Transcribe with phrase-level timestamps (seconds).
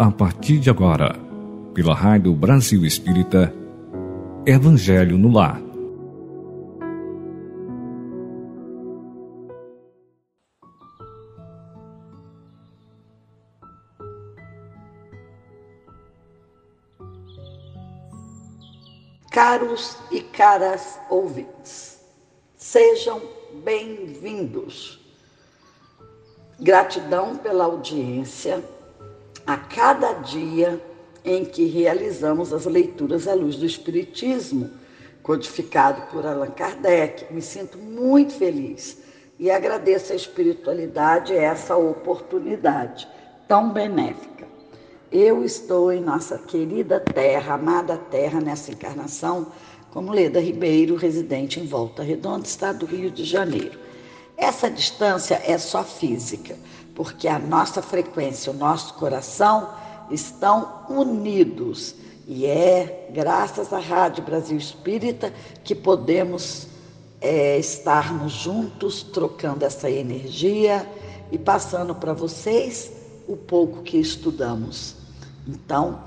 [0.00, 1.18] A partir de agora,
[1.74, 3.52] pela Rádio Brasil Espírita,
[4.46, 5.60] Evangelho no Lar.
[19.32, 22.00] Caros e caras ouvintes,
[22.56, 23.20] sejam
[23.64, 25.00] bem-vindos.
[26.60, 28.62] Gratidão pela audiência
[29.48, 30.78] a cada dia
[31.24, 34.70] em que realizamos as leituras à luz do Espiritismo,
[35.22, 37.32] codificado por Allan Kardec.
[37.32, 38.98] Me sinto muito feliz
[39.38, 43.08] e agradeço à espiritualidade essa oportunidade
[43.48, 44.46] tão benéfica.
[45.10, 49.46] Eu estou em nossa querida terra, amada terra, nessa encarnação,
[49.90, 53.78] como Leda Ribeiro, residente em Volta Redonda, estado do Rio de Janeiro.
[54.36, 56.54] Essa distância é só física,
[56.98, 59.68] porque a nossa frequência, o nosso coração
[60.10, 61.94] estão unidos.
[62.26, 65.32] E é graças à Rádio Brasil Espírita
[65.62, 66.66] que podemos
[67.20, 70.84] é, estarmos juntos, trocando essa energia
[71.30, 72.90] e passando para vocês
[73.28, 74.96] o pouco que estudamos.
[75.46, 76.00] Então,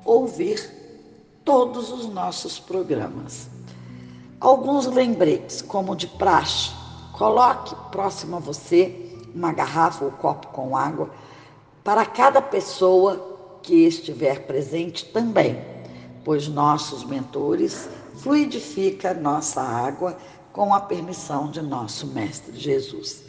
[0.04, 0.70] ouvir
[1.44, 3.50] todos os nossos programas.
[4.40, 6.70] Alguns lembretes, como de praxe,
[7.12, 11.10] coloque próximo a você uma garrafa ou copo com água
[11.84, 15.60] para cada pessoa que estiver presente também,
[16.24, 20.16] pois nossos mentores fluidifica nossa água
[20.52, 23.22] com a permissão de nosso mestre Jesus.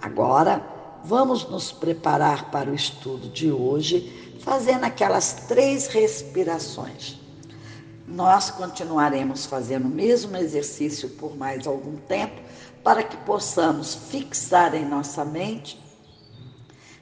[0.00, 0.62] Agora,
[1.04, 7.18] vamos nos preparar para o estudo de hoje, fazendo aquelas três respirações.
[8.06, 12.40] Nós continuaremos fazendo o mesmo exercício por mais algum tempo,
[12.82, 15.87] para que possamos fixar em nossa mente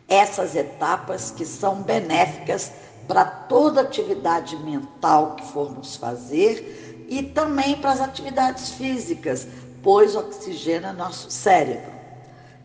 [0.08, 2.72] essas etapas que são benéficas
[3.08, 9.46] para toda atividade mental que formos fazer e também para as atividades físicas,
[9.82, 11.92] pois oxigena nosso cérebro.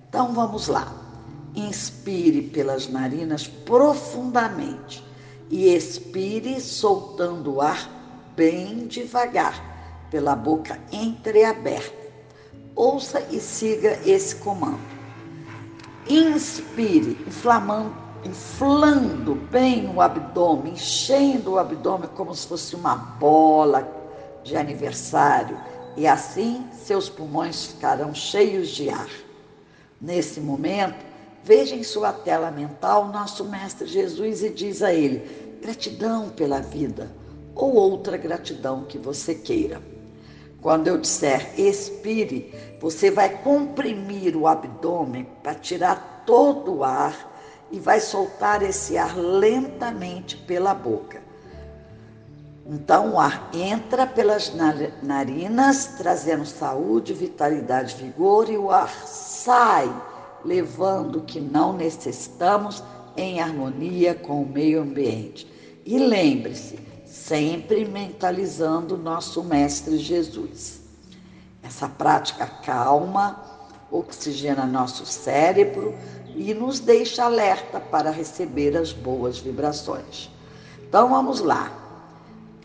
[0.09, 0.93] Então vamos lá.
[1.55, 5.03] Inspire pelas narinas profundamente
[5.49, 7.89] e expire soltando o ar
[8.35, 9.71] bem devagar
[10.09, 12.01] pela boca entreaberta.
[12.75, 15.00] Ouça e siga esse comando.
[16.09, 23.87] Inspire, inflamando, inflando bem o abdômen, enchendo o abdômen como se fosse uma bola
[24.43, 25.57] de aniversário,
[25.95, 29.09] e assim seus pulmões ficarão cheios de ar.
[29.99, 31.05] Nesse momento,
[31.43, 37.11] veja em sua tela mental nosso Mestre Jesus e diz a ele: gratidão pela vida,
[37.53, 39.90] ou outra gratidão que você queira.
[40.61, 47.31] Quando eu disser expire, você vai comprimir o abdômen para tirar todo o ar
[47.71, 51.21] e vai soltar esse ar lentamente pela boca.
[52.65, 54.53] Então o ar entra pelas
[55.01, 59.91] narinas, trazendo saúde, vitalidade, vigor, e o ar sai,
[60.45, 62.83] levando o que não necessitamos
[63.17, 65.51] em harmonia com o meio ambiente.
[65.85, 66.79] E lembre-se,
[67.25, 70.81] sempre mentalizando o nosso Mestre Jesus.
[71.61, 73.39] Essa prática calma,
[73.91, 75.95] oxigena nosso cérebro
[76.35, 80.29] e nos deixa alerta para receber as boas vibrações.
[80.87, 81.71] Então vamos lá.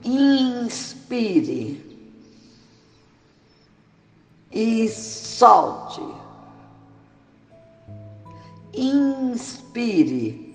[0.05, 1.84] Inspire
[4.50, 6.03] e solte.
[8.72, 10.46] Inspire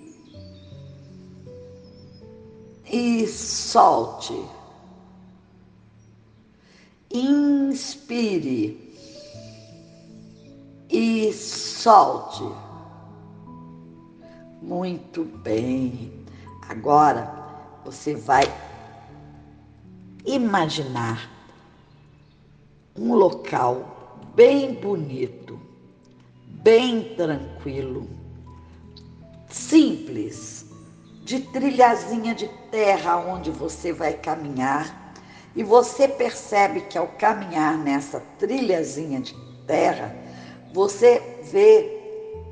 [2.92, 4.38] e solte.
[7.10, 8.94] Inspire
[10.90, 12.44] e solte.
[14.60, 16.12] Muito bem.
[16.68, 17.32] Agora
[17.84, 18.44] você vai
[20.26, 21.30] imaginar
[22.96, 25.58] um local bem bonito,
[26.62, 28.08] bem tranquilo,
[29.48, 30.61] simples
[31.32, 35.14] de trilhazinha de terra onde você vai caminhar,
[35.56, 39.34] e você percebe que ao caminhar nessa trilhazinha de
[39.66, 40.14] terra,
[40.74, 41.98] você vê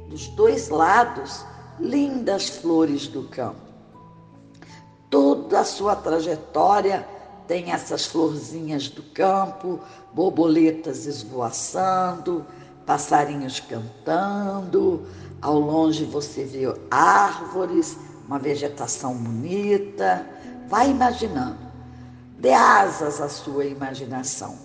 [0.09, 1.45] dos dois lados
[1.79, 3.61] lindas flores do campo.
[5.11, 7.07] Toda a sua trajetória
[7.47, 9.79] tem essas florzinhas do campo,
[10.15, 12.47] borboletas esvoaçando,
[12.87, 15.07] passarinhos cantando,
[15.43, 17.99] ao longe você vê árvores,
[18.31, 20.25] uma vegetação bonita.
[20.69, 21.59] Vai imaginando,
[22.39, 24.57] dê asas à sua imaginação.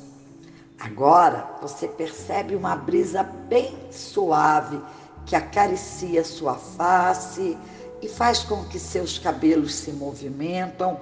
[0.80, 4.80] Agora você percebe uma brisa bem suave
[5.26, 7.58] que acaricia sua face
[8.04, 11.00] e faz com que seus cabelos se movimentam,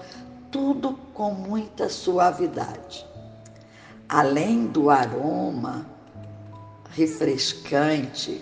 [0.49, 3.05] tudo com muita suavidade.
[4.07, 5.85] Além do aroma
[6.91, 8.41] refrescante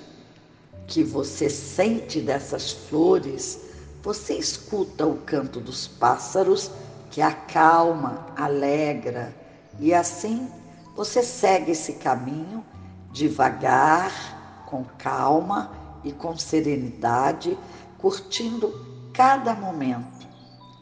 [0.85, 3.70] que você sente dessas flores,
[4.01, 6.71] você escuta o canto dos pássaros
[7.09, 9.35] que acalma, alegra,
[9.79, 10.49] e assim
[10.95, 12.63] você segue esse caminho
[13.11, 15.71] devagar, com calma
[16.03, 17.57] e com serenidade,
[17.97, 18.73] curtindo
[19.13, 20.27] cada momento,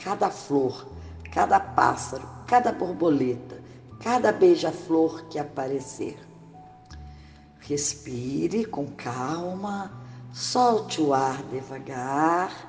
[0.04, 0.88] cada flor,
[1.32, 3.62] cada pássaro, cada borboleta,
[4.00, 6.18] cada beija-flor que aparecer.
[7.60, 9.92] Respire com calma,
[10.32, 12.69] solte o ar devagar.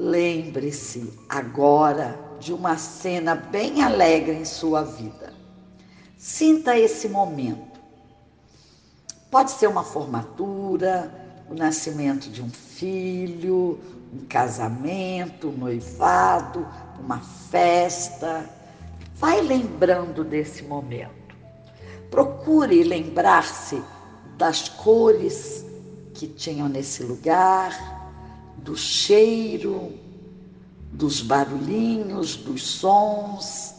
[0.00, 5.34] Lembre-se agora de uma cena bem alegre em sua vida.
[6.16, 7.80] Sinta esse momento.
[9.28, 11.12] Pode ser uma formatura,
[11.50, 13.80] o nascimento de um filho,
[14.14, 16.64] um casamento, um noivado,
[17.00, 18.48] uma festa.
[19.16, 21.34] Vai lembrando desse momento.
[22.08, 23.82] Procure lembrar-se
[24.36, 25.66] das cores
[26.14, 27.97] que tinham nesse lugar,
[28.58, 29.92] do cheiro,
[30.92, 33.74] dos barulhinhos, dos sons,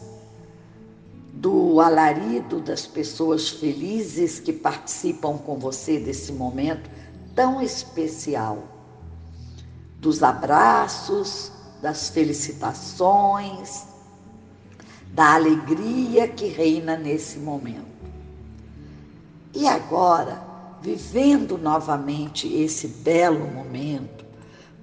[1.34, 6.90] do alarido das pessoas felizes que participam com você desse momento
[7.36, 8.64] tão especial,
[10.00, 13.86] dos abraços, das felicitações,
[15.14, 17.88] da alegria que reina nesse momento.
[19.54, 20.44] E agora,
[20.82, 24.26] vivendo novamente esse belo momento,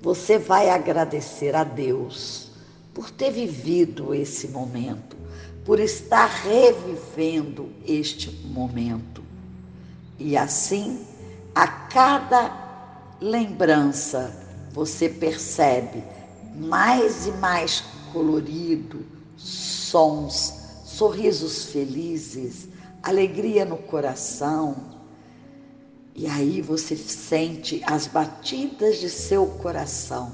[0.00, 2.50] você vai agradecer a Deus
[2.94, 5.16] por ter vivido esse momento,
[5.64, 9.22] por estar revivendo este momento.
[10.18, 11.04] E assim,
[11.54, 12.66] a cada
[13.20, 14.34] lembrança,
[14.72, 16.02] você percebe
[16.54, 17.82] mais e mais
[18.12, 19.04] colorido,
[19.36, 20.54] sons,
[20.84, 22.68] sorrisos felizes,
[23.02, 24.95] alegria no coração.
[26.18, 30.32] E aí você sente as batidas de seu coração,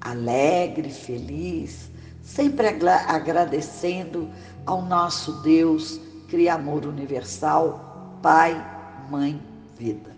[0.00, 1.90] alegre, feliz,
[2.22, 2.68] sempre
[3.08, 4.30] agradecendo
[4.64, 8.64] ao nosso Deus, Criador universal, Pai,
[9.10, 9.42] Mãe,
[9.76, 10.16] Vida.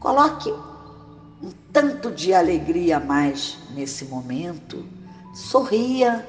[0.00, 0.50] Coloque
[1.40, 4.84] um tanto de alegria a mais nesse momento,
[5.32, 6.26] sorria.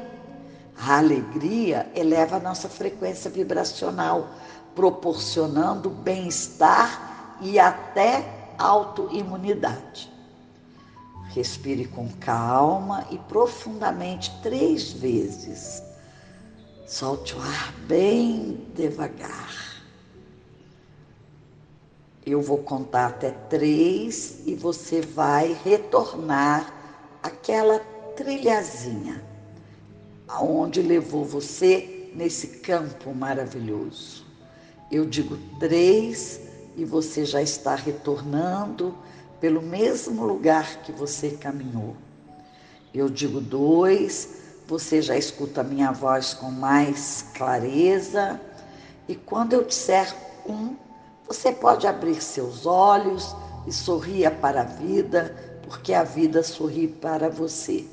[0.77, 4.29] A alegria eleva a nossa frequência vibracional
[4.75, 7.12] proporcionando bem-estar
[7.43, 8.25] e até
[8.57, 10.11] autoimunidade.
[11.29, 15.83] Respire com calma e profundamente três vezes.
[16.85, 19.81] Solte o ar bem devagar.
[22.25, 26.73] Eu vou contar até três e você vai retornar
[27.21, 27.79] aquela
[28.15, 29.21] trilhazinha
[30.27, 34.25] aonde levou você nesse campo maravilhoso.
[34.91, 36.39] Eu digo três
[36.75, 38.95] e você já está retornando
[39.39, 41.95] pelo mesmo lugar que você caminhou.
[42.93, 48.39] Eu digo dois, você já escuta a minha voz com mais clareza.
[49.07, 50.15] E quando eu disser
[50.47, 50.75] um,
[51.27, 53.35] você pode abrir seus olhos
[53.67, 57.85] e sorria para a vida, porque a vida sorri para você.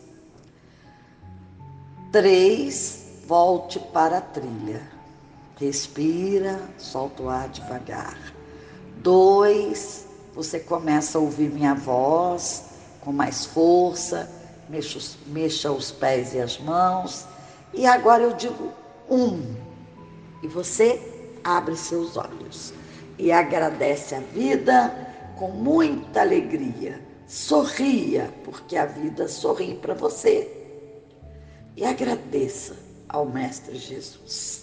[2.12, 4.82] Três, volte para a trilha.
[5.56, 8.39] Respira, solta o ar devagar.
[9.02, 12.64] Dois, você começa a ouvir minha voz
[13.00, 14.30] com mais força,
[14.68, 17.26] mexa, mexa os pés e as mãos.
[17.72, 18.72] E agora eu digo
[19.08, 19.54] um,
[20.42, 21.00] e você
[21.42, 22.74] abre seus olhos
[23.18, 24.94] e agradece a vida
[25.38, 27.00] com muita alegria.
[27.26, 30.50] Sorria, porque a vida sorri para você.
[31.76, 32.76] E agradeça
[33.08, 34.59] ao Mestre Jesus.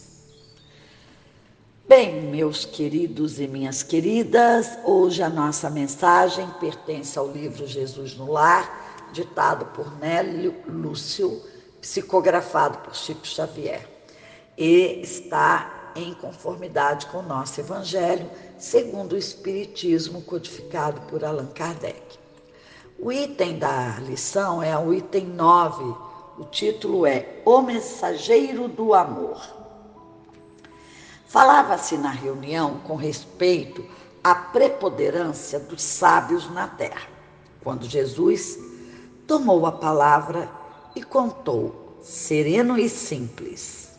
[1.87, 8.29] Bem, meus queridos e minhas queridas, hoje a nossa mensagem pertence ao livro Jesus no
[8.29, 11.41] Lar, ditado por Nélio Lúcio,
[11.79, 13.87] psicografado por Chico Xavier,
[14.57, 22.19] e está em conformidade com o nosso Evangelho, segundo o Espiritismo codificado por Allan Kardec.
[22.99, 25.95] O item da lição é o item 9,
[26.37, 29.66] O título é O Mensageiro do Amor.
[31.27, 33.83] Falava-se na reunião com respeito
[34.23, 37.07] à preponderância dos sábios na terra,
[37.61, 38.57] quando Jesus
[39.27, 40.49] tomou a palavra
[40.95, 43.91] e contou, sereno e simples.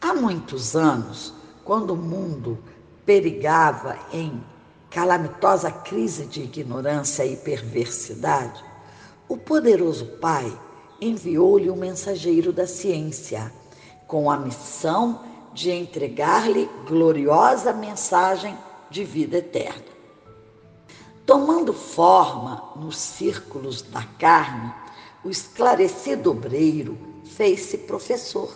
[0.00, 1.34] Há muitos anos,
[1.64, 2.56] quando o mundo
[3.04, 4.40] perigava em
[4.88, 8.64] calamitosa crise de ignorância e perversidade,
[9.28, 10.56] o poderoso Pai
[11.00, 13.52] enviou-lhe um mensageiro da ciência,
[14.06, 15.20] com a missão
[15.56, 18.54] de entregar-lhe gloriosa mensagem
[18.90, 19.96] de vida eterna.
[21.24, 24.70] Tomando forma nos círculos da carne,
[25.24, 28.54] o esclarecido obreiro fez-se professor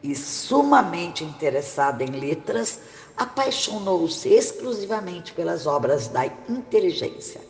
[0.00, 2.78] e, sumamente interessado em letras,
[3.16, 7.40] apaixonou-se exclusivamente pelas obras da inteligência,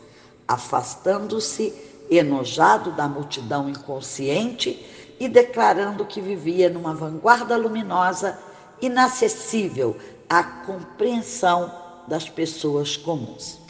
[0.48, 1.74] afastando-se
[2.10, 8.38] enojado da multidão inconsciente e declarando que vivia numa vanguarda luminosa,
[8.82, 9.96] inacessível
[10.28, 11.72] à compreensão
[12.08, 13.60] das pessoas comuns.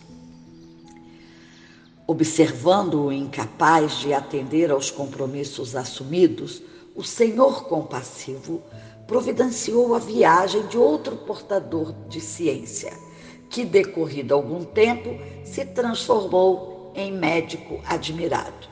[2.07, 6.63] Observando-o incapaz de atender aos compromissos assumidos,
[6.97, 8.63] o Senhor compassivo
[9.07, 12.93] providenciou a viagem de outro portador de ciência,
[13.49, 15.11] que, decorrido algum tempo,
[15.45, 18.69] se transformou em médico admirado.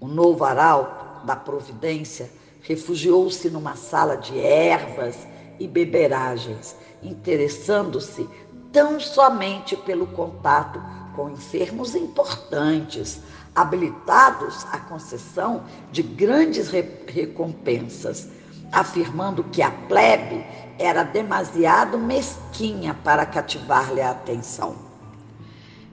[0.00, 2.30] O novo arauto da providência
[2.62, 5.16] refugiou-se numa sala de ervas
[5.58, 8.28] e beberagens, interessando-se
[8.72, 10.82] tão somente pelo contato
[11.14, 13.20] com enfermos importantes,
[13.54, 16.70] habilitados à concessão de grandes
[17.06, 18.28] recompensas,
[18.72, 20.44] afirmando que a plebe
[20.78, 24.76] era demasiado mesquinha para cativar-lhe a atenção.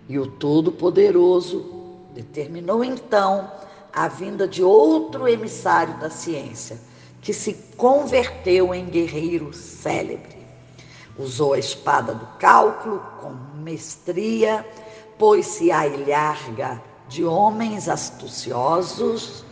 [0.08, 1.80] E o Todo-Poderoso
[2.14, 3.52] determinou então
[3.94, 6.80] a vinda de outro emissário da ciência,
[7.22, 10.38] que se converteu em guerreiro célebre.
[11.18, 14.66] Usou a espada do cálculo com mestria,
[15.18, 19.44] pôs-se à ilharga de homens astuciosos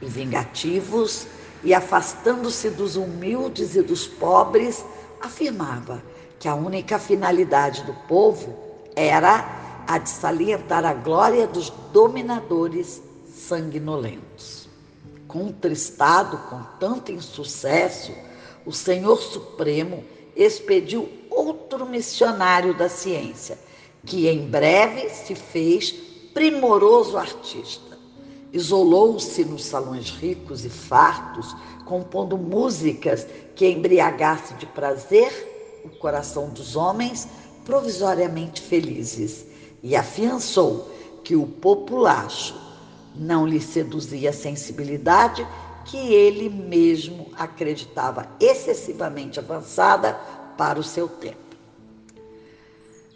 [0.00, 1.26] e vingativos
[1.62, 4.84] e, afastando-se dos humildes e dos pobres,
[5.20, 6.02] afirmava
[6.38, 8.54] que a única finalidade do povo
[8.96, 13.02] era a de salientar a glória dos dominadores
[13.34, 14.63] sanguinolentos.
[15.34, 18.12] Contristado com tanto insucesso,
[18.64, 20.04] o Senhor Supremo
[20.36, 23.58] expediu outro missionário da ciência,
[24.06, 25.90] que em breve se fez
[26.32, 27.98] primoroso artista.
[28.52, 31.52] Isolou-se nos salões ricos e fartos,
[31.84, 33.26] compondo músicas
[33.56, 37.26] que embriagasse de prazer o coração dos homens
[37.64, 39.44] provisoriamente felizes,
[39.82, 40.88] e afiançou
[41.24, 42.54] que o populacho
[43.14, 45.46] não lhe seduzia a sensibilidade
[45.84, 50.14] que ele mesmo acreditava excessivamente avançada
[50.56, 51.38] para o seu tempo.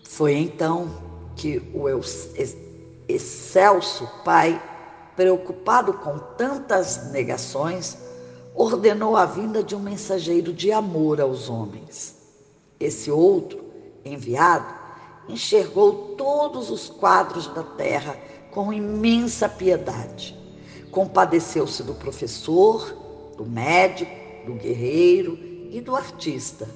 [0.04, 0.90] Foi então
[1.34, 1.88] que o
[3.08, 4.60] excelso pai
[5.18, 7.98] preocupado com tantas negações,
[8.54, 12.14] ordenou a vinda de um mensageiro de amor aos homens.
[12.78, 13.64] Esse outro,
[14.04, 14.72] enviado,
[15.28, 18.16] enxergou todos os quadros da terra
[18.50, 20.36] com imensa piedade.
[20.90, 22.96] Compadeceu-se do professor,
[23.36, 24.10] do médico,
[24.46, 25.38] do guerreiro
[25.70, 26.68] e do artista,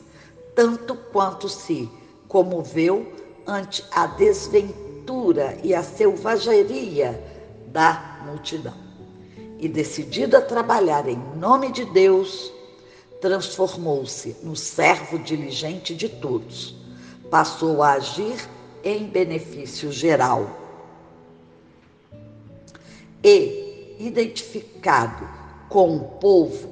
[0.54, 1.88] tanto quanto se
[2.28, 3.12] comoveu
[3.46, 7.22] ante a desventura e a selvageria
[7.68, 8.74] da multidão.
[9.58, 12.52] E decidido a trabalhar em nome de Deus,
[13.20, 16.74] transformou-se no servo diligente de todos.
[17.30, 18.48] Passou a agir
[18.84, 20.61] em benefício geral.
[23.24, 25.28] E, identificado
[25.68, 26.68] com o povo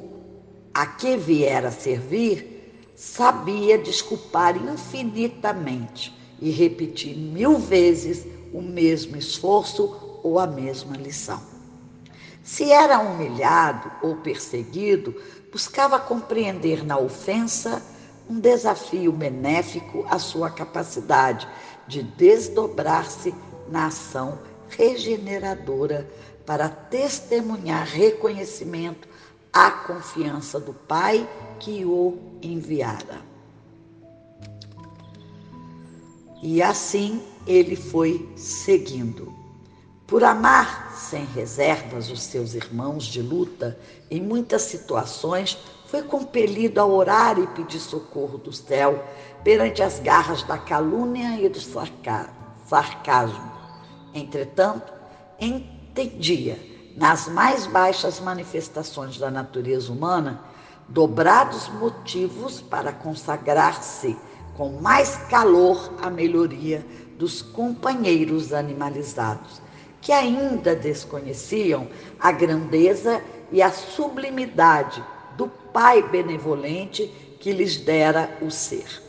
[0.75, 10.38] a que viera servir, sabia desculpar infinitamente e repetir mil vezes o mesmo esforço ou
[10.38, 11.40] a mesma lição.
[12.42, 15.14] Se era humilhado ou perseguido,
[15.52, 17.83] buscava compreender na ofensa
[18.28, 21.47] um desafio benéfico à sua capacidade
[21.87, 23.35] de desdobrar-se
[23.69, 24.38] na ação
[24.69, 26.09] regeneradora
[26.44, 29.09] para testemunhar reconhecimento
[29.52, 31.28] à confiança do Pai
[31.59, 33.30] que o enviara.
[36.42, 39.32] E assim ele foi seguindo.
[40.06, 43.78] Por amar sem reservas os seus irmãos de luta,
[44.11, 45.56] em muitas situações
[45.87, 49.04] foi compelido a orar e pedir socorro do céu
[49.44, 53.52] perante as garras da calúnia e do sarcasmo.
[54.14, 54.92] Entretanto,
[56.00, 56.59] entendia
[56.97, 60.40] nas mais baixas manifestações da natureza humana,
[60.88, 64.16] dobrados motivos para consagrar-se
[64.57, 66.85] com mais calor à melhoria
[67.16, 69.62] dos companheiros animalizados,
[70.00, 71.88] que ainda desconheciam
[72.19, 75.04] a grandeza e a sublimidade
[75.37, 77.07] do Pai benevolente
[77.38, 79.02] que lhes dera o ser.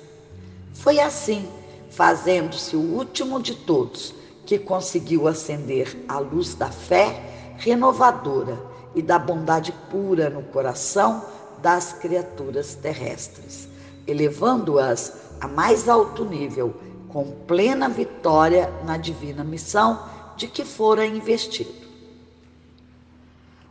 [0.74, 1.48] Foi assim,
[1.90, 4.14] fazendo-se o último de todos,
[4.52, 8.62] que conseguiu acender a luz da fé renovadora
[8.94, 11.24] e da bondade pura no coração
[11.62, 13.70] das criaturas terrestres,
[14.06, 16.76] elevando-as a mais alto nível,
[17.08, 20.04] com plena vitória na divina missão
[20.36, 21.88] de que fora investido.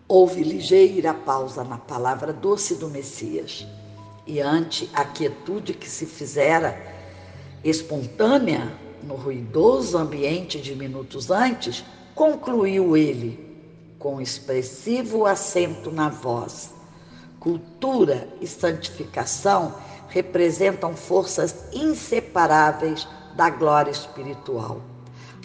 [0.09, 3.67] Houve ligeira pausa na palavra doce do Messias,
[4.27, 6.75] e ante a quietude que se fizera
[7.63, 8.73] espontânea
[9.03, 13.49] no ruidoso ambiente de minutos antes, concluiu ele,
[13.99, 16.73] com expressivo acento na voz.
[17.39, 19.75] Cultura e santificação
[20.09, 24.81] representam forças inseparáveis da glória espiritual.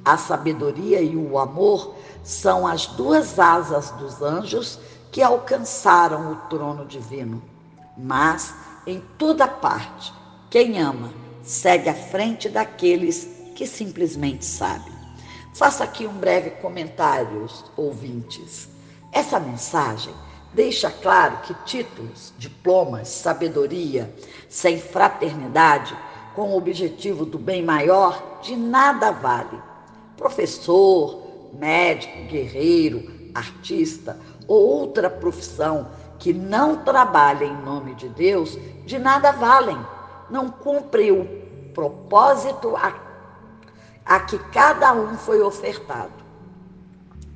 [0.03, 4.79] A sabedoria e o amor são as duas asas dos anjos
[5.11, 7.41] que alcançaram o trono divino.
[7.97, 8.53] Mas,
[8.85, 10.13] em toda parte,
[10.49, 14.93] quem ama segue à frente daqueles que simplesmente sabem.
[15.53, 17.47] Faça aqui um breve comentário,
[17.77, 18.67] ouvintes.
[19.11, 20.13] Essa mensagem
[20.53, 24.13] deixa claro que títulos, diplomas, sabedoria,
[24.49, 25.97] sem fraternidade,
[26.35, 29.57] com o objetivo do bem maior, de nada vale.
[30.17, 35.87] Professor, médico, guerreiro, artista ou outra profissão
[36.19, 39.77] que não trabalha em nome de Deus, de nada valem.
[40.29, 41.25] Não cumpre o
[41.73, 43.04] propósito a,
[44.05, 46.23] a que cada um foi ofertado.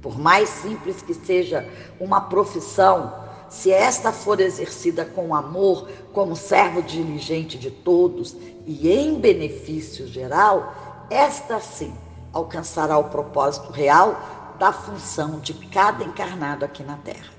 [0.02, 1.68] Por mais simples que seja
[2.00, 3.14] uma profissão,
[3.50, 11.08] se esta for exercida com amor, como servo diligente de todos e em benefício geral,
[11.10, 11.94] esta sim
[12.32, 17.34] alcançará o propósito real da função de cada encarnado aqui na Terra.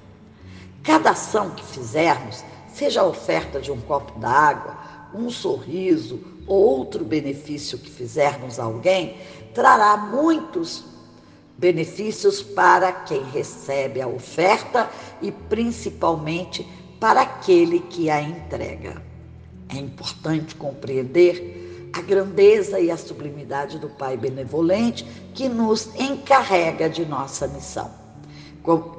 [0.83, 4.75] Cada ação que fizermos, seja a oferta de um copo d'água,
[5.15, 9.17] um sorriso ou outro benefício que fizermos a alguém,
[9.55, 10.85] trará muitos
[11.59, 14.89] benefícios para quem recebe a oferta
[15.21, 16.67] e principalmente
[16.99, 19.03] para aquele que a entrega.
[19.69, 27.05] É importante compreender a grandeza e a sublimidade do Pai benevolente que nos encarrega de
[27.05, 27.91] nossa missão.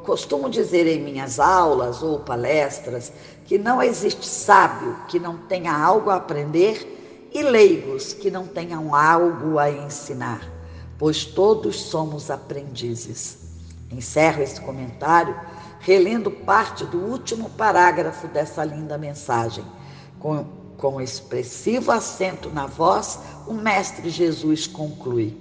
[0.04, 3.12] Costumo dizer em minhas aulas ou palestras
[3.52, 8.96] que não existe sábio que não tenha algo a aprender e leigos que não tenham
[8.96, 10.42] algo a ensinar
[11.02, 13.40] pois todos somos aprendizes.
[13.92, 15.36] Encerro esse comentário
[15.80, 19.66] relendo parte do último parágrafo dessa linda mensagem.
[20.20, 20.46] Com,
[20.78, 25.36] com expressivo acento na voz, o Mestre Jesus conclui: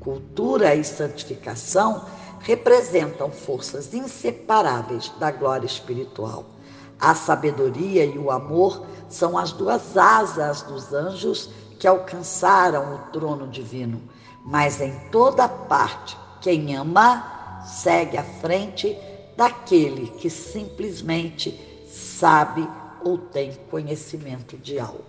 [0.00, 2.04] cultura e santificação
[2.40, 6.55] representam forças inseparáveis da glória espiritual.
[7.00, 13.46] A sabedoria e o amor são as duas asas dos anjos que alcançaram o trono
[13.48, 14.00] divino
[14.46, 18.96] mas em toda parte, quem ama segue à frente
[19.36, 22.66] daquele que simplesmente sabe
[23.04, 25.04] ou tem conhecimento de algo.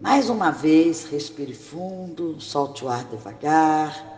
[0.00, 4.17] Mais uma vez, respire fundo, solte o ar devagar.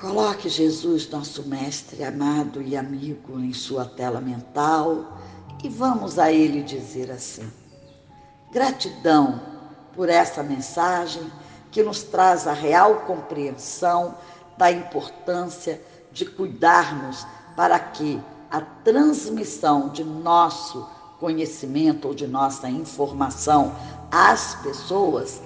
[0.00, 5.18] Coloque Jesus, nosso mestre amado e amigo, em sua tela mental
[5.62, 7.46] e vamos a ele dizer assim:
[8.50, 9.38] Gratidão
[9.94, 11.22] por essa mensagem
[11.70, 14.14] que nos traz a real compreensão
[14.56, 18.18] da importância de cuidarmos para que
[18.50, 23.76] a transmissão de nosso conhecimento ou de nossa informação
[24.10, 25.42] às pessoas,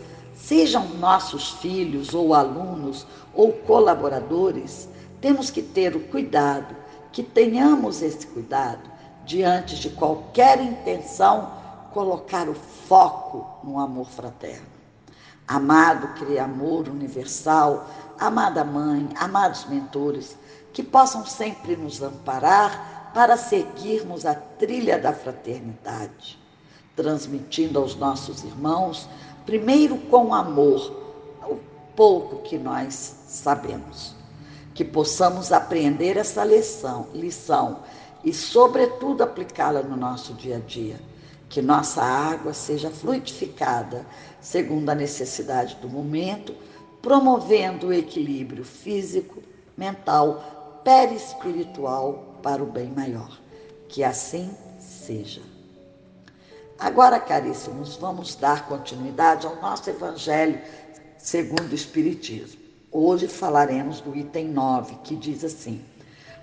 [0.47, 4.89] sejam nossos filhos ou alunos ou colaboradores,
[5.21, 6.77] temos que ter o cuidado,
[7.13, 8.91] que tenhamos esse cuidado
[9.25, 11.51] diante de qualquer intenção
[11.95, 14.67] colocar o foco no amor fraterno.
[15.49, 20.37] Amado Criamor universal, amada mãe, amados mentores,
[20.73, 26.39] que possam sempre nos amparar para seguirmos a trilha da fraternidade,
[26.97, 29.09] transmitindo aos nossos irmãos,
[29.47, 30.93] primeiro com amor,
[31.43, 31.59] o
[31.97, 34.15] pouco que nós sabemos.
[34.75, 37.81] Que possamos aprender essa lição, lição
[38.25, 40.97] e, sobretudo, aplicá-la no nosso dia a dia
[41.55, 44.05] que nossa água seja fluidificada
[44.41, 46.53] segundo a necessidade do momento,
[47.01, 49.41] promovendo o equilíbrio físico,
[49.77, 53.39] mental, perispiritual para o bem maior.
[53.89, 55.54] Que assim seja.
[56.79, 60.61] Agora, caríssimos, vamos dar continuidade ao nosso Evangelho
[61.17, 62.61] segundo o Espiritismo.
[62.91, 65.85] Hoje falaremos do item 9, que diz assim: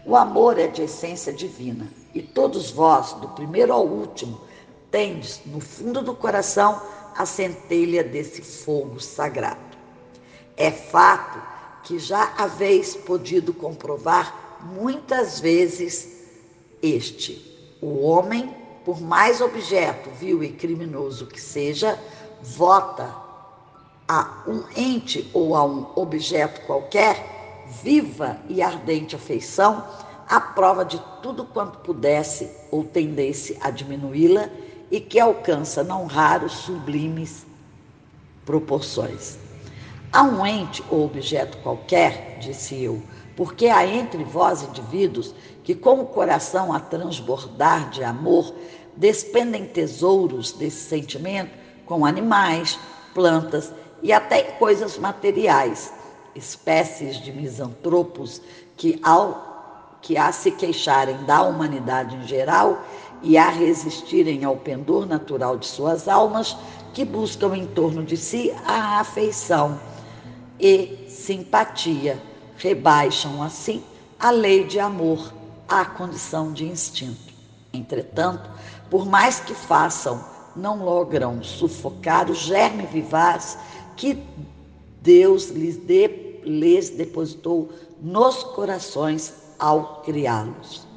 [0.06, 4.40] O amor é de essência divina, e todos vós, do primeiro ao último,
[4.90, 6.82] tendes no fundo do coração
[7.16, 9.60] a centelha desse fogo sagrado.
[10.56, 11.42] É fato
[11.84, 16.08] que já haveis podido comprovar muitas vezes
[16.82, 22.00] este: o homem, por mais objeto vil e criminoso que seja,
[22.42, 23.14] vota
[24.08, 29.86] a um ente ou a um objeto qualquer viva e ardente afeição,
[30.28, 34.50] à prova de tudo quanto pudesse ou tendesse a diminuí-la
[34.90, 37.46] e que alcança não raros sublimes
[38.46, 39.38] proporções.
[40.12, 43.02] A um ente ou objeto qualquer, disse eu,
[43.42, 48.54] porque há entre vós indivíduos que, com o coração a transbordar de amor,
[48.96, 51.50] despendem tesouros desse sentimento
[51.88, 52.78] com animais,
[53.16, 53.74] plantas
[54.04, 55.92] e até coisas materiais,
[56.36, 58.44] espécies de misantropos
[58.78, 62.84] que, ao, que a se queixarem da humanidade em geral
[63.24, 66.56] e a resistirem ao pendor natural de suas almas,
[66.94, 69.80] que buscam em torno de si a afeição
[70.60, 72.30] e simpatia,
[72.62, 73.84] rebaixam assim
[74.20, 75.34] a lei de amor
[75.68, 77.34] à condição de instinto.
[77.74, 78.50] Entretanto,
[78.90, 80.24] por mais que façam,
[80.56, 83.58] não logram sufocar o germe vivaz
[83.96, 84.22] que
[85.02, 86.08] Deus lhes, de,
[86.44, 87.70] lhes depositou
[88.00, 90.88] nos corações ao criá-los.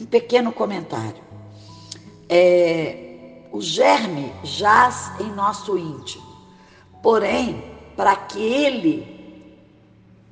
[0.00, 1.22] Um pequeno comentário.
[2.28, 6.24] É, o germe jaz em nosso íntimo,
[7.02, 7.62] porém,
[7.96, 9.19] para que ele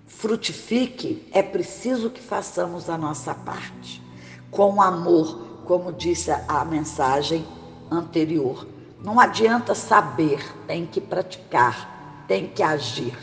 [0.08, 4.02] frutifique, é preciso que façamos a nossa parte,
[4.50, 7.46] com amor, como disse a mensagem
[7.90, 8.66] anterior
[9.02, 13.16] não adianta saber, tem que praticar, tem que agir,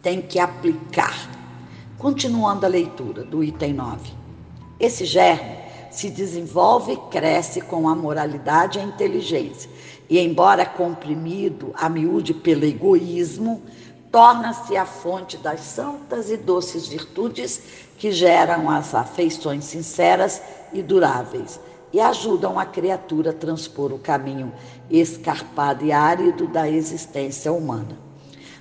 [0.00, 1.28] tem que aplicar.
[1.98, 4.10] Continuando a leitura do item 9.
[4.80, 5.58] Esse germe
[5.90, 9.70] se desenvolve e cresce com a moralidade e a inteligência,
[10.08, 13.62] e, embora comprimido a miúde pelo egoísmo,
[14.10, 17.60] torna-se a fonte das santas e doces virtudes
[17.98, 20.40] que geram as afeições sinceras
[20.72, 21.60] e duráveis
[21.92, 24.52] e ajudam a criatura a transpor o caminho
[24.90, 27.98] escarpado e árido da existência humana.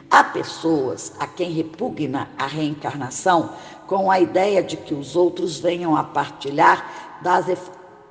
[0.09, 3.49] Há pessoas a quem repugna a reencarnação
[3.85, 7.45] com a ideia de que os outros venham a partilhar das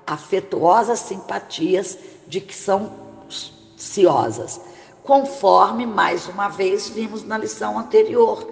[0.06, 2.92] afetuosas simpatias de que são
[3.76, 4.60] ciosas,
[5.06, 8.46] conforme mais uma vez vimos na lição anterior.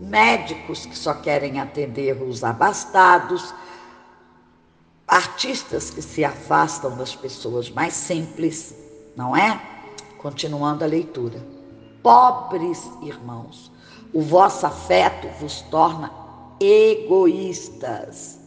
[0.00, 3.54] Médicos que só querem atender os abastados,
[5.06, 8.74] artistas que se afastam das pessoas mais simples,
[9.14, 9.60] não é?
[10.16, 11.46] Continuando a leitura.
[12.02, 13.70] Pobres irmãos,
[14.12, 16.10] o vosso afeto vos torna
[16.58, 18.39] egoístas.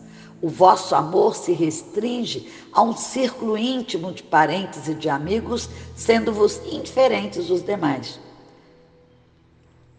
[0.44, 6.60] O vosso amor se restringe a um círculo íntimo de parentes e de amigos, sendo-vos
[6.70, 8.20] indiferentes os demais.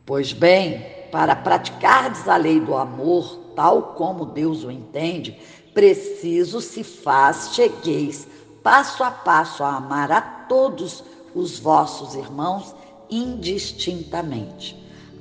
[0.05, 5.41] Pois bem, para praticardes a lei do amor, tal como Deus o entende,
[5.73, 8.29] preciso se faz chegueis
[8.63, 11.03] passo a passo a amar a todos
[11.35, 12.75] os vossos irmãos
[13.09, 14.77] indistintamente.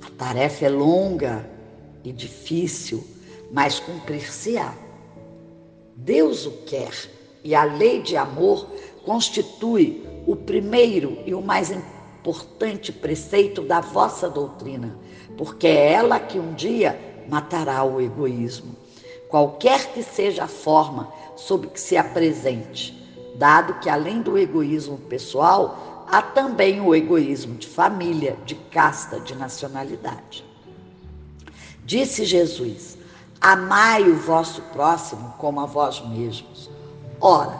[0.05, 1.49] A tarefa é longa
[2.03, 3.07] e difícil,
[3.53, 4.82] mas cumprir-se-á.
[5.95, 6.93] Deus o quer
[7.43, 8.67] e a lei de amor
[9.05, 14.97] constitui o primeiro e o mais importante preceito da vossa doutrina,
[15.37, 18.83] porque é ela que um dia matará o egoísmo
[19.33, 22.95] qualquer que seja a forma sob que se apresente,
[23.35, 29.33] dado que além do egoísmo pessoal, há também o egoísmo de família, de casta, de
[29.33, 30.45] nacionalidade.
[31.83, 32.95] Disse Jesus:
[33.43, 36.69] Amai o vosso próximo como a vós mesmos.
[37.19, 37.51] Ora,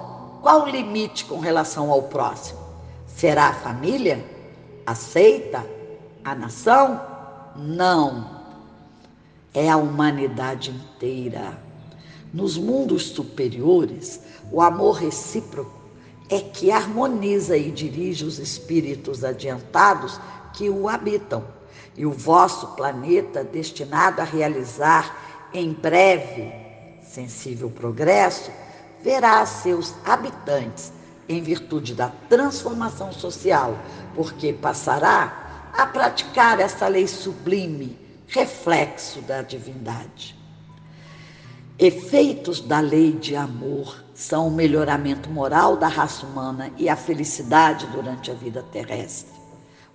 [0.41, 2.59] qual o limite com relação ao próximo?
[3.05, 4.25] Será a família?
[4.85, 5.61] Aceita?
[6.23, 7.01] A nação?
[7.57, 8.43] Não
[9.53, 11.57] é a humanidade inteira.
[12.33, 15.83] Nos mundos superiores, o amor recíproco
[16.29, 20.19] é que harmoniza e dirige os espíritos adiantados
[20.53, 21.43] que o habitam.
[21.95, 26.51] E o vosso planeta, destinado a realizar em breve
[27.01, 28.51] sensível progresso,
[29.01, 30.91] verá seus habitantes
[31.29, 33.77] em virtude da transformação social,
[34.15, 40.35] porque passará a praticar essa lei sublime reflexo da divindade.
[41.77, 47.85] Efeitos da lei de amor são o melhoramento moral da raça humana e a felicidade
[47.87, 49.33] durante a vida terrestre.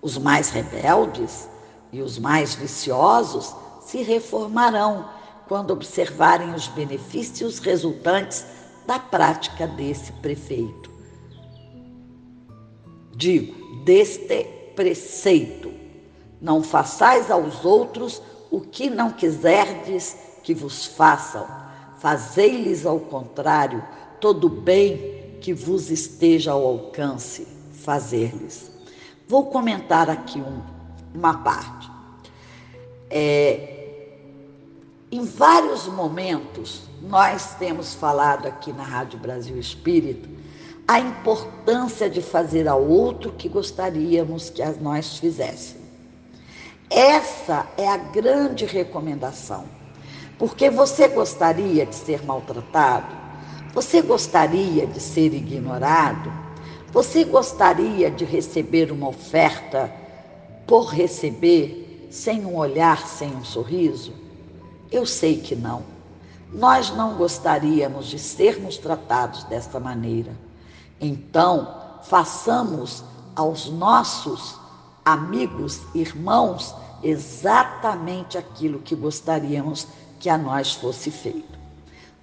[0.03, 1.49] Os mais rebeldes
[1.93, 5.09] e os mais viciosos se reformarão
[5.49, 8.47] quando observarem os benefícios resultantes
[8.87, 10.91] da prática desse prefeito.
[13.17, 14.45] Digo, deste
[14.77, 15.73] preceito:
[16.41, 21.47] não façais aos outros o que não quiserdes que vos façam,
[21.99, 23.83] fazei-lhes ao contrário
[24.21, 28.71] todo bem que vos esteja ao alcance, fazer-lhes.
[29.27, 30.63] Vou comentar aqui um,
[31.15, 31.91] uma parte.
[33.11, 33.78] É,
[35.11, 40.29] em vários momentos, nós temos falado aqui na Rádio Brasil Espírita
[40.87, 45.87] a importância de fazer ao outro que gostaríamos que nós fizéssemos.
[46.91, 49.65] Essa é a grande recomendação.
[50.39, 53.15] Porque você gostaria de ser maltratado?
[53.75, 56.33] Você gostaria de ser ignorado?
[56.93, 59.93] Você gostaria de receber uma oferta
[60.67, 64.28] por receber, sem um olhar, sem um sorriso?
[64.91, 65.83] Eu sei que não.
[66.53, 70.33] Nós não gostaríamos de sermos tratados desta maneira.
[70.99, 73.05] Então, façamos
[73.37, 74.59] aos nossos
[75.05, 79.87] amigos, irmãos, exatamente aquilo que gostaríamos
[80.19, 81.59] que a nós fosse feito.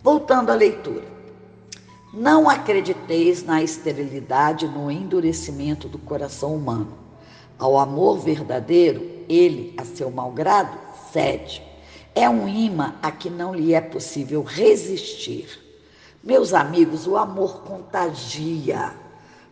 [0.02, 1.14] Voltando à leitura.
[2.12, 6.98] Não acrediteis na esterilidade, no endurecimento do coração humano.
[7.60, 10.78] Ao amor verdadeiro, ele, a seu malgrado,
[11.12, 11.62] cede
[12.16, 15.62] é um imã a que não lhe é possível resistir.
[16.24, 18.94] Meus amigos, o amor contagia.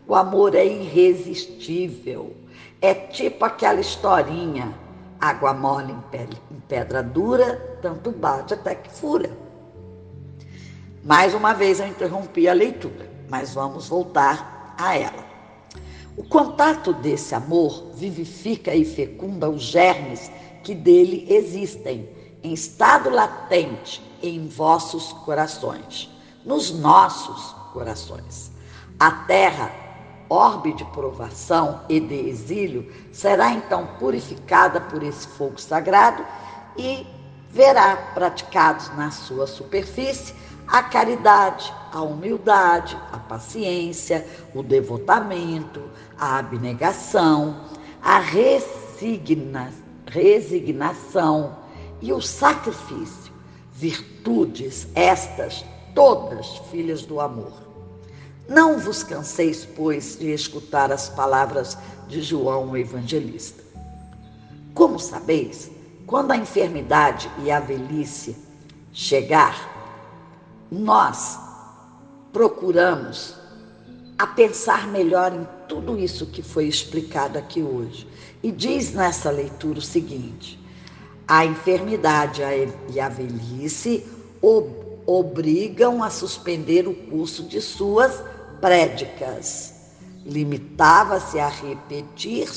[0.08, 2.34] O amor é irresistível.
[2.80, 4.74] É tipo aquela historinha:
[5.20, 9.30] água mole em pedra dura, tanto bate até que fura.
[11.04, 15.24] Mais uma vez eu interrompi a leitura, mas vamos voltar a ela.
[16.16, 20.30] O contato desse amor vivifica e fecunda os germes
[20.62, 22.08] que dele existem
[22.44, 26.10] em estado latente em vossos corações,
[26.44, 28.52] nos nossos corações.
[29.00, 29.72] A terra,
[30.28, 36.24] orbe de provação e de exílio, será então purificada por esse fogo sagrado
[36.76, 37.06] e
[37.50, 40.34] verá praticados na sua superfície
[40.66, 45.82] a caridade, a humildade, a paciência, o devotamento,
[46.18, 47.60] a abnegação,
[48.02, 49.72] a resigna,
[50.06, 51.63] resignação,
[52.04, 53.32] e o sacrifício,
[53.72, 55.64] virtudes estas,
[55.94, 57.54] todas filhas do amor.
[58.46, 63.64] Não vos canseis, pois, de escutar as palavras de João o Evangelista.
[64.74, 65.70] Como sabeis,
[66.06, 68.36] quando a enfermidade e a velhice
[68.92, 69.56] chegar,
[70.70, 71.38] nós
[72.34, 73.34] procuramos
[74.18, 78.06] a pensar melhor em tudo isso que foi explicado aqui hoje.
[78.42, 80.62] E diz nessa leitura o seguinte:
[81.26, 82.42] a enfermidade
[82.90, 84.06] e a velhice
[85.06, 88.22] obrigam a suspender o curso de suas
[88.60, 89.74] prédicas.
[90.24, 92.48] Limitava-se a repetir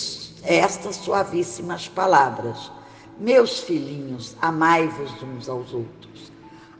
[0.43, 2.71] estas suavíssimas palavras:
[3.19, 6.31] Meus filhinhos, amai-vos uns aos outros.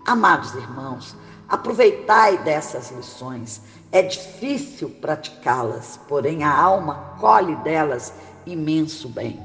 [0.06, 1.16] Amados irmãos,
[1.50, 3.62] aproveitai dessas lições.
[3.92, 8.14] É difícil praticá-las, porém a alma colhe delas
[8.46, 9.40] imenso bem.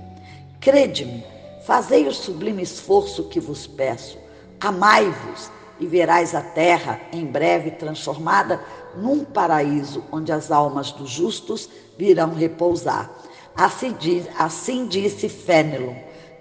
[0.60, 1.24] Crede-me,
[1.64, 4.18] Fazei o sublime esforço que vos peço.
[4.60, 8.62] Amai-vos e verás a terra em breve transformada
[8.96, 13.10] num paraíso onde as almas dos justos virão repousar.
[13.54, 15.94] Assim, diz, assim disse Fénelon,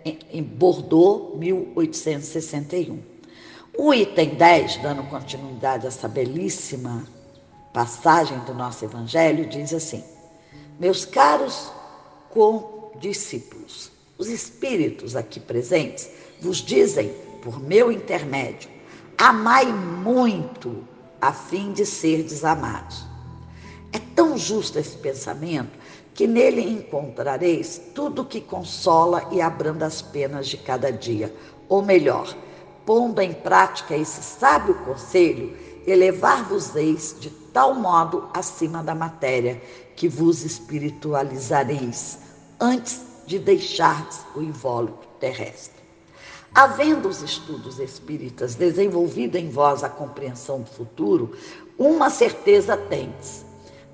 [0.05, 2.99] em Bordeaux, 1861.
[3.77, 7.05] O item 10, dando continuidade a essa belíssima
[7.73, 10.03] passagem do nosso Evangelho, diz assim:
[10.79, 11.71] Meus caros
[12.29, 16.07] condiscípulos, os espíritos aqui presentes
[16.39, 18.69] vos dizem, por meu intermédio,
[19.17, 20.83] amai muito
[21.19, 23.03] a fim de ser desamados.
[23.91, 25.71] É tão justo esse pensamento
[26.13, 31.33] que nele encontrareis tudo que consola e abranda as penas de cada dia.
[31.67, 32.31] Ou melhor,
[32.85, 35.57] pondo em prática esse sábio conselho,
[35.87, 39.59] elevar-vos-eis de tal modo acima da matéria
[39.95, 42.19] que vos espiritualizareis
[42.59, 45.81] antes de deixar o invólucro terrestre.
[46.53, 51.37] Havendo os estudos espíritas desenvolvido em vós a compreensão do futuro,
[51.77, 53.45] uma certeza tendes,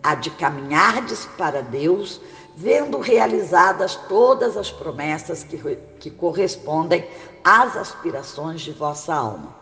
[0.01, 2.19] a de caminhardes para Deus
[2.55, 7.07] vendo realizadas todas as promessas que, que correspondem
[7.43, 9.55] às aspirações de vossa alma.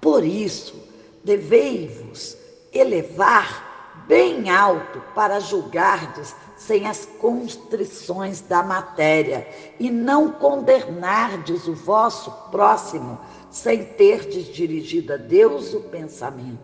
[0.00, 0.76] Por isso,
[1.24, 2.36] devei-vos
[2.72, 9.46] elevar bem alto para julgardes sem as constrições da matéria
[9.78, 13.18] e não condenardes o vosso próximo
[13.50, 16.58] sem terdes dirigido a Deus o pensamento.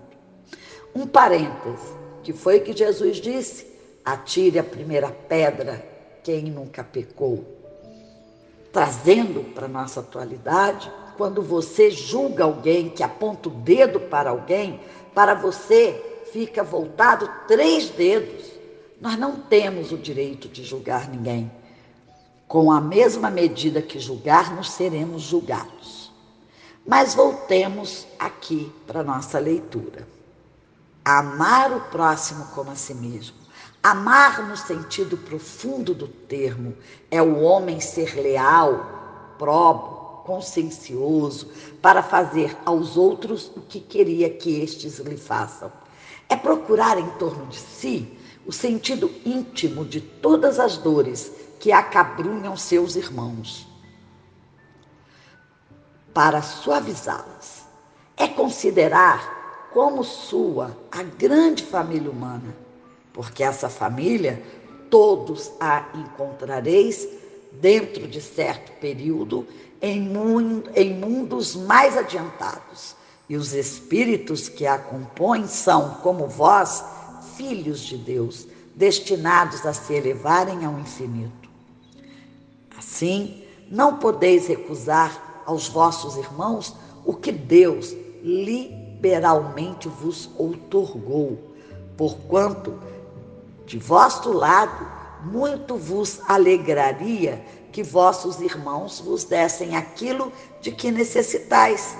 [0.94, 3.66] Um parêntese, que foi que Jesus disse:
[4.04, 5.86] atire a primeira pedra
[6.22, 7.44] quem nunca pecou.
[8.72, 14.80] Trazendo para nossa atualidade, quando você julga alguém, que aponta o dedo para alguém,
[15.14, 18.51] para você fica voltado três dedos.
[19.02, 21.50] Nós não temos o direito de julgar ninguém.
[22.46, 26.12] Com a mesma medida que julgarmos, seremos julgados.
[26.86, 30.06] Mas voltemos aqui para nossa leitura.
[31.04, 33.36] Amar o próximo como a si mesmo.
[33.82, 36.72] Amar no sentido profundo do termo
[37.10, 41.50] é o homem ser leal, probo, consciencioso,
[41.82, 45.72] para fazer aos outros o que queria que estes lhe façam.
[46.28, 52.56] É procurar em torno de si o sentido íntimo de todas as dores que acabrunham
[52.56, 53.66] seus irmãos,
[56.12, 57.62] para suavizá-las.
[58.16, 62.54] É considerar como sua a grande família humana
[63.12, 64.42] porque essa família
[64.90, 67.08] todos a encontrareis
[67.52, 69.46] dentro de certo período
[69.80, 72.94] em, mundo, em mundos mais adiantados.
[73.28, 76.84] E os espíritos que a compõem são, como vós,
[77.42, 81.50] filhos de Deus, destinados a se elevarem ao infinito.
[82.78, 86.72] Assim, não podeis recusar aos vossos irmãos
[87.04, 91.36] o que Deus liberalmente vos outorgou,
[91.96, 92.78] porquanto
[93.66, 94.86] de vosso lado,
[95.24, 101.96] muito vos alegraria que vossos irmãos vos dessem aquilo de que necessitais.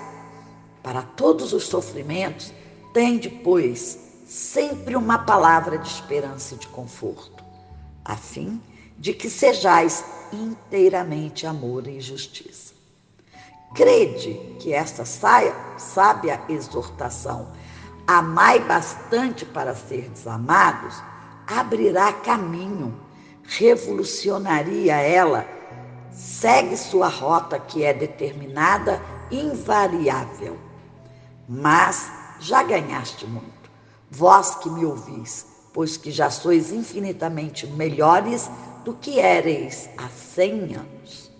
[0.85, 2.53] Para todos os sofrimentos,
[2.93, 7.45] tende, pois, sempre uma palavra de esperança e de conforto,
[8.03, 8.63] a fim
[8.99, 12.73] de que sejais inteiramente amor e justiça.
[13.75, 17.53] Crede que esta sábia exortação,
[18.07, 21.03] amai bastante para ser desamados,
[21.47, 22.99] abrirá caminho,
[23.45, 25.47] revolucionaria ela,
[26.11, 28.99] segue sua rota que é determinada,
[29.31, 30.57] invariável.
[31.47, 33.62] Mas já ganhaste muito,
[34.13, 38.51] vós que me ouvis, pois que já sois infinitamente melhores
[38.85, 41.31] do que éreis há cem anos.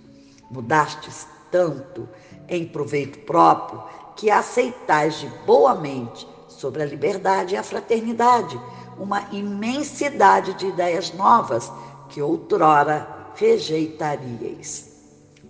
[0.51, 2.09] Mudastes tanto
[2.49, 3.83] em proveito próprio
[4.17, 8.59] que aceitais de boa mente sobre a liberdade e a fraternidade
[8.99, 11.71] uma imensidade de ideias novas
[12.09, 14.93] que outrora rejeitaríeis.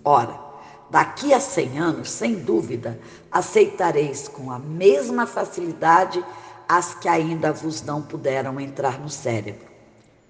[0.03, 0.39] Ora,
[0.89, 2.99] daqui a cem anos, sem dúvida,
[3.31, 6.23] aceitareis com a mesma facilidade
[6.67, 9.67] as que ainda vos não puderam entrar no cérebro.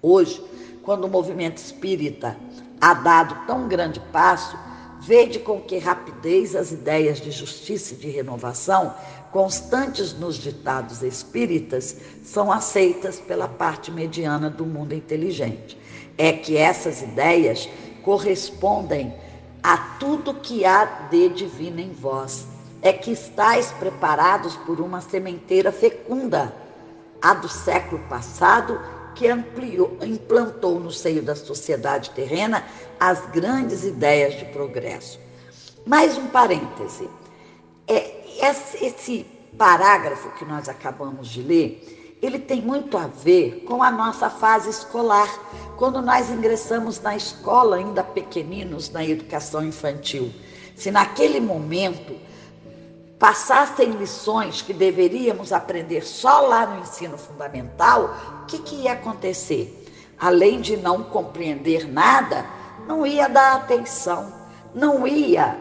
[0.02, 0.42] Hoje,
[0.82, 2.36] quando o movimento espírita
[2.80, 4.56] há dado tão grande passo,
[5.00, 8.94] vede com que rapidez as ideias de justiça e de renovação
[9.34, 15.76] constantes nos ditados espíritas, são aceitas pela parte mediana do mundo inteligente.
[16.16, 17.68] É que essas ideias
[18.04, 19.12] correspondem
[19.60, 22.46] a tudo que há de divino em vós.
[22.84, 26.54] É que estáis preparados por uma sementeira fecunda,
[27.20, 28.78] a do século passado,
[29.14, 32.62] que ampliou, implantou no seio da sociedade terrena
[33.00, 35.18] as grandes ideias de progresso.
[35.86, 37.08] Mais um parêntese.
[37.88, 38.22] É,
[38.82, 39.24] esse
[39.56, 44.68] parágrafo que nós acabamos de ler, ele tem muito a ver com a nossa fase
[44.70, 45.28] escolar,
[45.76, 50.30] quando nós ingressamos na escola ainda pequeninos na educação infantil.
[50.76, 52.14] Se naquele momento
[53.18, 59.80] passassem lições que deveríamos aprender só lá no ensino fundamental, o que, que ia acontecer?
[60.18, 62.46] Além de não compreender nada,
[62.86, 64.32] não ia dar atenção,
[64.74, 65.56] não ia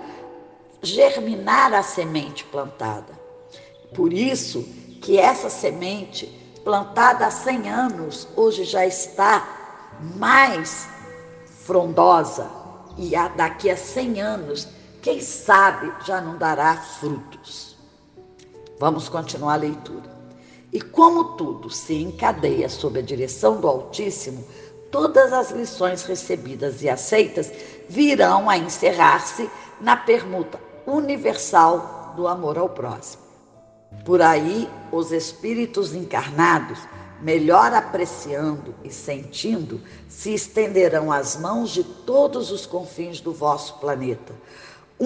[0.82, 3.14] germinar a semente plantada.
[3.96, 4.64] Por isso
[5.02, 6.28] que essa semente
[6.64, 9.48] plantada há 100 anos hoje já está
[10.16, 10.88] mais
[11.46, 12.50] frondosa
[12.98, 14.68] e daqui a 100 anos,
[15.04, 17.76] quem sabe, já não dará frutos.
[18.80, 20.10] Vamos continuar a leitura.
[20.72, 24.44] E como tudo se encadeia sob a direção do Altíssimo,
[24.90, 27.52] todas as lições recebidas e aceitas
[27.90, 29.50] virão a encerrar-se
[29.82, 33.24] na permuta universal do amor ao próximo.
[34.06, 36.80] Por aí, os espíritos encarnados
[37.24, 44.34] melhor apreciando e sentindo, se estenderão as mãos de todos os confins do vosso planeta.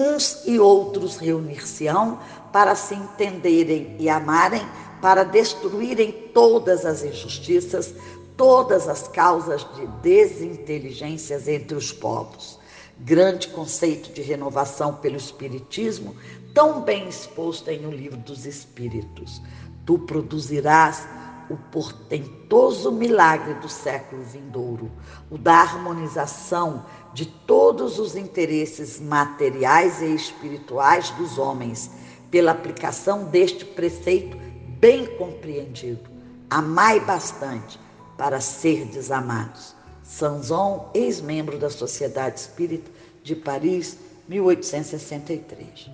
[0.00, 2.20] Uns e outros reunir-se-ão
[2.52, 4.64] para se entenderem e amarem,
[5.02, 7.92] para destruírem todas as injustiças,
[8.36, 12.60] todas as causas de desinteligências entre os povos.
[13.00, 16.14] Grande conceito de renovação pelo Espiritismo,
[16.54, 19.42] tão bem exposto em O Livro dos Espíritos.
[19.84, 21.08] Tu produzirás
[21.50, 24.90] o portentoso milagre do século vindouro,
[25.30, 26.84] o da harmonização
[27.14, 31.90] de todos os interesses materiais e espirituais dos homens,
[32.30, 34.36] pela aplicação deste preceito
[34.78, 36.10] bem compreendido.
[36.50, 37.80] Amai bastante
[38.18, 39.74] para ser desamados.
[40.02, 42.90] Sanzon, ex-membro da Sociedade Espírita
[43.22, 45.90] de Paris, 1863.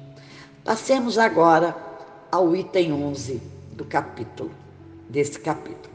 [0.64, 1.76] Passemos agora
[2.32, 3.40] ao item 11
[3.72, 4.63] do capítulo
[5.08, 5.94] desse capítulo.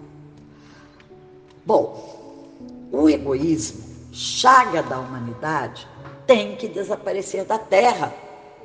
[1.66, 5.88] Bom, o egoísmo, chaga da humanidade,
[6.26, 8.14] tem que desaparecer da terra,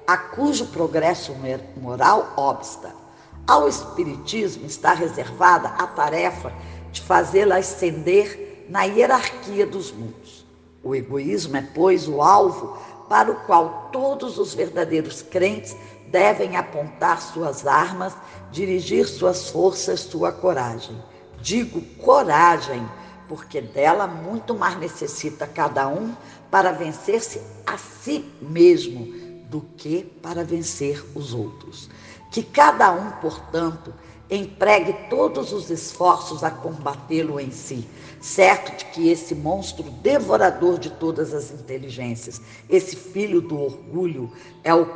[0.07, 1.35] a cujo progresso
[1.81, 2.95] moral obsta.
[3.47, 6.53] Ao Espiritismo está reservada a tarefa
[6.93, 10.45] de fazê-la ascender na hierarquia dos mundos.
[10.83, 12.79] O egoísmo é, pois, o alvo
[13.09, 15.77] para o qual todos os verdadeiros crentes
[16.15, 18.17] devem apontar suas armas,
[18.53, 20.97] dirigir suas forças, sua coragem.
[21.41, 22.89] Digo coragem,
[23.29, 26.15] porque dela muito mais necessita cada um
[26.53, 29.13] para vencer-se a si mesmo
[29.51, 31.91] do que para vencer os outros.
[32.31, 33.93] Que cada um, portanto,
[34.31, 37.87] empregue todos os esforços a combatê-lo em si,
[38.21, 44.73] certo de que esse monstro devorador de todas as inteligências, esse filho do orgulho, é
[44.73, 44.87] o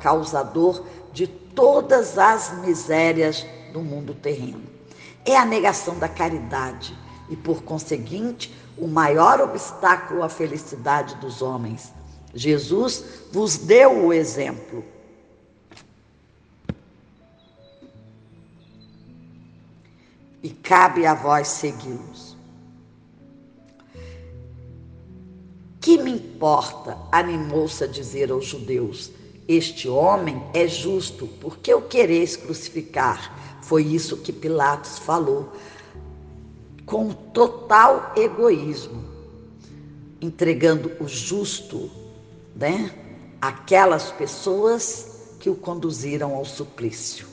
[0.00, 4.62] causador de todas as misérias do mundo terreno.
[5.24, 6.96] É a negação da caridade
[7.28, 11.92] e, por conseguinte, o maior obstáculo à felicidade dos homens.
[12.34, 14.84] Jesus vos deu o exemplo.
[20.46, 22.36] E cabe a vós segui-los.
[25.80, 29.10] Que me importa, animou-se a dizer aos judeus,
[29.48, 33.58] este homem é justo, porque o quereis crucificar?
[33.60, 35.52] Foi isso que Pilatos falou,
[36.84, 39.02] com total egoísmo,
[40.20, 41.90] entregando o justo,
[42.54, 42.94] né,
[43.40, 47.26] aquelas pessoas que o conduziram ao suplício.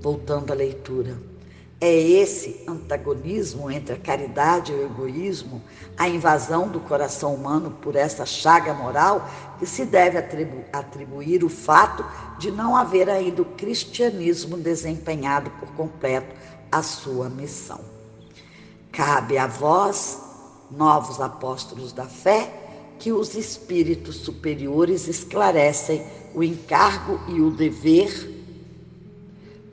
[0.00, 1.31] Voltando à leitura.
[1.84, 5.60] É esse antagonismo entre a caridade e o egoísmo,
[5.96, 9.28] a invasão do coração humano por essa chaga moral,
[9.58, 12.04] que se deve atribu atribuir o fato
[12.38, 16.32] de não haver ainda o cristianismo desempenhado por completo
[16.70, 17.80] a sua missão.
[18.92, 20.20] Cabe a vós,
[20.70, 22.48] novos apóstolos da fé,
[23.00, 28.30] que os espíritos superiores esclarecem o encargo e o dever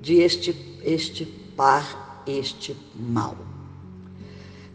[0.02, 3.36] de este, este dissipar este mal.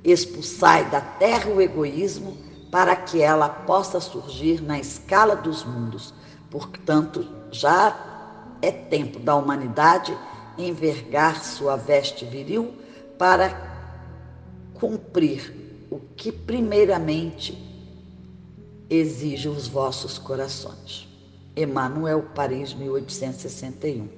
[0.05, 2.37] Expulsai da terra o egoísmo
[2.71, 6.13] para que ela possa surgir na escala dos mundos.
[6.51, 10.17] Portanto, já é tempo da humanidade
[10.59, 12.75] envergar sua veste viril
[13.19, 13.73] para
[14.75, 17.57] cumprir o que primeiramente
[18.91, 21.09] exige os vossos corações.
[21.57, 24.09] Emmanuel, Paris, 1861.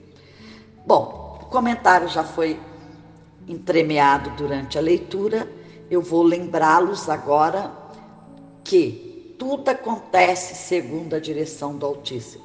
[0.87, 2.59] Bom, o comentário já foi
[3.47, 5.49] entremeado durante a leitura.
[5.89, 7.71] Eu vou lembrá-los agora
[8.65, 12.45] que tudo acontece segundo a direção do Altíssimo.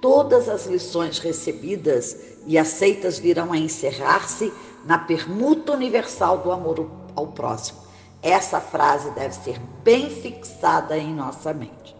[0.00, 4.50] Todas as lições recebidas e aceitas virão a encerrar-se
[4.86, 7.80] na permuta universal do amor ao próximo.
[8.22, 11.94] Essa frase deve ser bem fixada em nossa mente.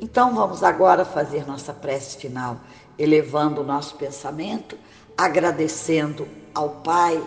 [0.00, 2.56] Então vamos agora fazer nossa prece final,
[2.98, 4.76] elevando o nosso pensamento
[5.18, 7.20] agradecendo ao Pai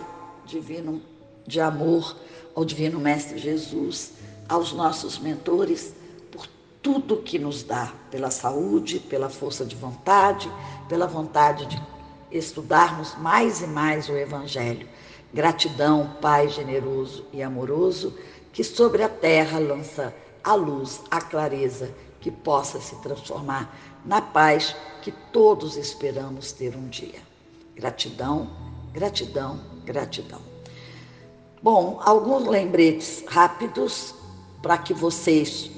[0.46, 1.02] divino
[1.46, 2.16] de amor,
[2.54, 4.12] ao divino Mestre Jesus,
[4.48, 5.92] aos nossos mentores
[6.30, 6.48] por
[6.80, 10.50] tudo que nos dá, pela saúde, pela força de vontade,
[10.88, 11.82] pela vontade de
[12.30, 14.88] estudarmos mais e mais o Evangelho.
[15.34, 18.16] Gratidão, Pai generoso e amoroso,
[18.54, 24.74] que sobre a terra lança a luz, a clareza, que possa se transformar na paz
[25.02, 27.31] que todos esperamos ter um dia.
[27.74, 28.50] Gratidão,
[28.92, 30.40] gratidão, gratidão.
[31.62, 34.14] Bom, alguns lembretes rápidos
[34.60, 35.70] para que vocês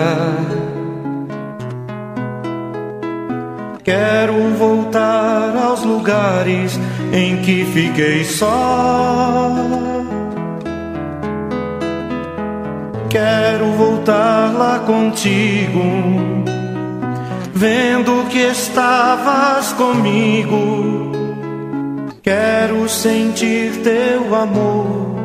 [3.83, 6.79] Quero voltar aos lugares
[7.11, 9.51] em que fiquei só.
[13.09, 15.81] Quero voltar lá contigo,
[17.53, 21.11] vendo que estavas comigo.
[22.23, 25.24] Quero sentir teu amor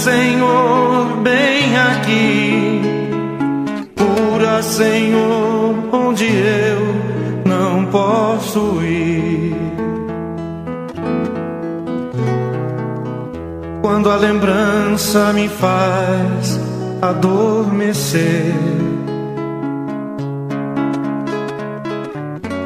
[0.00, 2.80] Senhor, bem aqui.
[3.94, 6.80] Cura, Senhor, onde eu
[7.44, 9.54] não posso ir.
[13.82, 16.58] Quando a lembrança me faz
[17.02, 18.54] adormecer.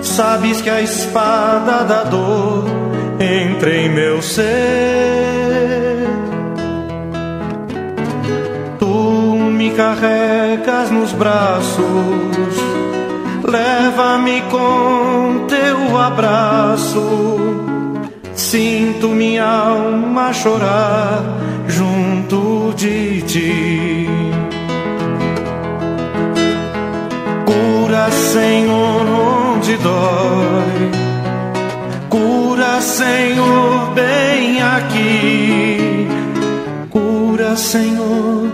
[0.03, 2.65] Sabes que a espada da dor
[3.19, 5.74] entra em meu ser
[9.77, 11.85] carregas nos braços,
[13.43, 17.39] leva-me com teu abraço.
[18.35, 21.23] Sinto minha alma chorar
[21.67, 24.09] junto de ti.
[27.45, 29.07] Cura, Senhor,
[29.57, 30.91] onde dói.
[32.09, 36.09] Cura, Senhor, bem aqui.
[36.91, 38.54] Cura, Senhor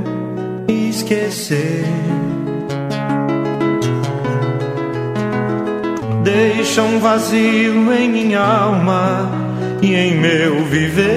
[1.11, 1.83] esquecer.
[6.23, 9.29] Deixa um vazio em minha alma
[9.81, 11.09] e em meu viver.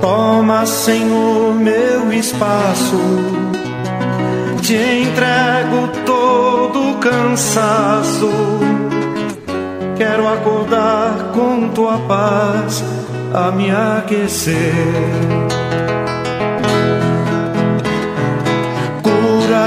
[0.00, 2.98] Toma, Senhor, meu espaço.
[4.62, 8.30] Te entrego todo o cansaço.
[9.96, 12.82] Quero acordar com tua paz
[13.32, 15.67] a me aquecer.